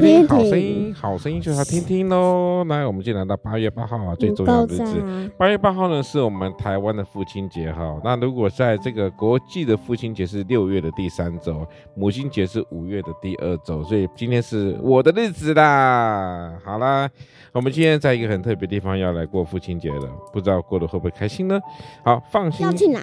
[0.00, 2.64] 听听好声音，好声音就是要听听喽。
[2.64, 5.30] 那，我们就来到八月八号啊，最重要的日子。
[5.36, 8.00] 八月八号呢，是我们台湾的父亲节哈。
[8.04, 16.52] 那如果在这个国际的父亲节是六月的第三周，母亲节是五月的第二周，所以今天是我的日子啦。
[16.64, 17.08] 好啦，
[17.52, 21.60] 我们今天在一个很特别的地方要来过父亲节了，不知道过得会不会开心呢？
[22.04, 22.66] 好，放心。
[22.66, 23.00] 要去哪？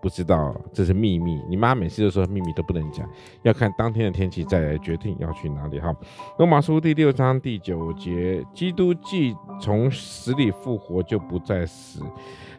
[0.00, 1.40] 不知道，这是秘密。
[1.48, 3.08] 你妈每次都说秘密都不能讲，
[3.42, 5.80] 要看当天的天气再来决定要去哪里。
[5.80, 5.94] 哈，
[6.38, 12.00] 罗马书第六章第九节，基督既从死里复活，就不再死，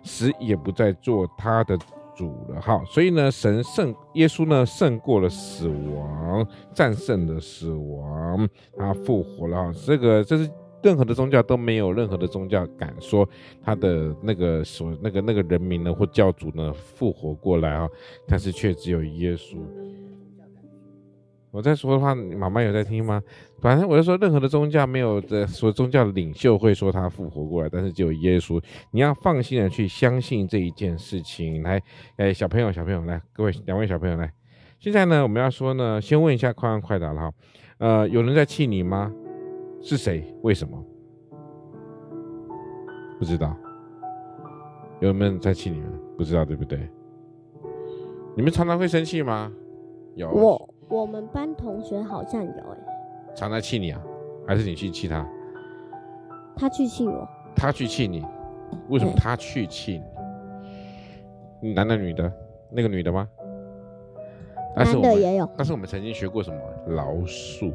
[0.03, 1.78] 死也不再做他的
[2.16, 2.59] 主了。
[2.59, 9.56] 哈，所以呢，神胜耶稣呢胜过了死亡，战胜了死亡，他复活了。
[9.58, 10.50] 哈，这个这是。
[10.83, 13.28] 任何的宗教都没有任何的宗教敢说
[13.64, 17.88] 他的那个所那个那个人民呢或教主呢复活过来啊，
[18.28, 19.58] 但是却只有耶稣。
[21.50, 23.23] 我在说的话，妈妈有在听吗？
[23.61, 28.61] 反正我就说，任何的宗教没有的说宗教领袖会说他复活过来，但是只有耶稣。
[28.92, 31.64] 你要放心的去相信这一件事情。
[31.64, 31.81] 来，
[32.17, 34.31] 哎，小朋友，小朋友，来，各位两位小朋友来。
[34.78, 37.31] 现在呢，我们要说呢，先问一下快问快答了哈。
[37.80, 39.11] 呃，有人在气你吗？
[39.81, 40.23] 是谁？
[40.42, 40.83] 为什么？
[43.20, 43.56] 不知道。
[45.00, 45.92] 有没有人在气你们？
[46.17, 46.89] 不知道，对不对？
[48.36, 49.52] 你们常常会生气吗？
[50.16, 50.30] 有。
[50.30, 53.33] 我我们班同学好像有哎。
[53.36, 54.02] 常常气你啊？
[54.48, 55.28] 还是你去气他？
[56.55, 57.28] 他去气我。
[57.55, 58.25] 他去气你？
[58.89, 60.02] 为什么他去气
[61.61, 61.73] 你？
[61.73, 62.32] 男的女的？
[62.71, 63.27] 那个女的吗？
[64.76, 65.49] 男的也有。
[65.55, 66.59] 但是我们曾经学过什么？
[66.88, 67.71] 饶恕。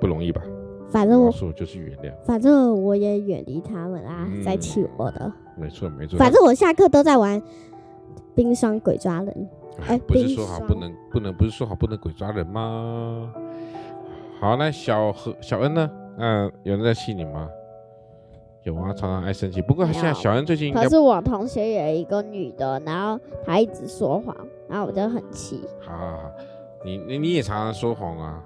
[0.00, 0.42] 不容易吧？
[0.90, 2.12] 反正我说就是原谅。
[2.24, 5.30] 反正我也远离他们啊，嗯、在气我的。
[5.56, 6.18] 没错没错。
[6.18, 7.42] 反正我下课都在玩
[8.34, 9.48] 冰霜鬼抓人。
[9.86, 13.32] 哎，不是说好不能不能，不是说好不能鬼抓人吗？
[14.40, 15.90] 好，那小何小恩呢？
[16.16, 17.48] 嗯，有人在气你吗？
[18.64, 19.62] 有啊，常常爱生气。
[19.62, 24.34] 不过现在小恩最近可是我同学有一个女的，然后她一直说谎，
[24.68, 25.60] 然后我就很气。
[25.80, 26.30] 好好好，
[26.84, 28.42] 你你你也常常说谎啊。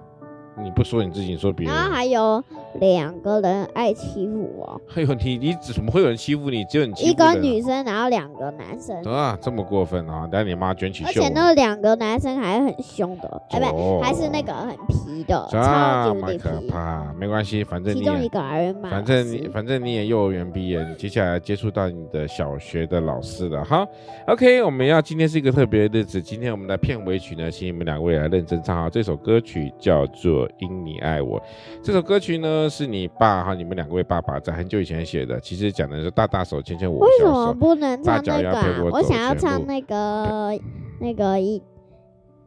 [0.60, 1.74] 你不说你自己，说别人。
[1.74, 2.42] 然后还有
[2.80, 4.80] 两个人爱欺负我。
[4.86, 6.64] 还有你，你怎么会有人欺负你？
[6.66, 9.02] 只有你欺负一个女生，然后两个男生。
[9.04, 10.26] 啊，这么过分啊！
[10.30, 11.08] 等下你妈卷起袖。
[11.08, 16.38] 而且那两个男生还很凶的，哎，不，还是那个很皮的，超级。
[16.38, 18.90] 可怕，没关系，反正你其中一个而已嘛。
[18.90, 23.86] 反正你，反正你也幼儿园毕业，你接下来接触到你的小学的老师了哈。
[24.26, 30.41] OK，我们要今天是一个特别的日子，今天我们的片尾曲呢，请你们两位来认真唱好这首歌曲，叫做。
[30.58, 31.42] 因你爱我，
[31.82, 35.38] 这首歌曲呢，是你爸和，你们两位爸爸在很久以前写的。
[35.40, 38.90] 其实讲的是大大手牵牵我，为什么不能唱那个、啊？
[38.92, 40.58] 我想要唱那个
[41.00, 41.62] 那个一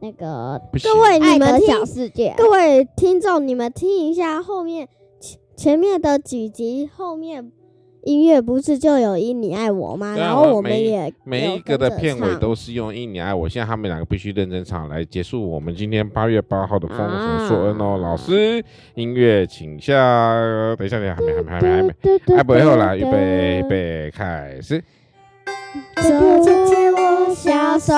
[0.00, 0.60] 那个。
[0.82, 4.88] 各位你们听，各位听众你们听一下后面
[5.20, 7.52] 前前面的几集后面。
[8.06, 10.14] 音乐不是就有因你爱我吗？
[10.16, 13.48] 然后我们也每一个的片尾都是用因你爱我。
[13.48, 17.98] 现在他们两个必须认真唱来结束我们今天八月八号的丰禾硕恩哦。
[18.00, 18.64] 老师，
[18.94, 19.92] 音乐请下。
[20.78, 21.92] 等一下，等一下，还没，还没，还没，还没。
[22.36, 24.80] 哎，不会了，预备，预备，开始。
[25.96, 27.92] 手牵牵我小手，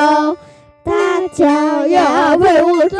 [0.83, 1.45] 大脚
[1.87, 2.99] 丫陪我走